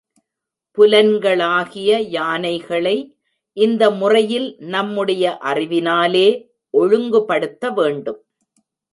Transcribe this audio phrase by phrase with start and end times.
[0.77, 2.93] புலன்களாகிய யானைகளை
[3.57, 6.27] இந்த முறையில் நம்முடைய அறிவினாலே
[6.73, 8.19] ஒழுங்குபடுத்த வேண்டும்.